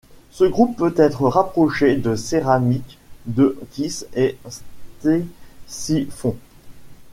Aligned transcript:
Ce 0.31 0.45
groupe 0.45 0.77
peut 0.77 0.95
être 0.97 1.27
rapproché 1.27 1.95
de 1.95 2.15
céramiques 2.15 2.97
de 3.27 3.55
Kish 3.71 4.03
et 4.15 4.35
Ctésiphon. 4.97 6.35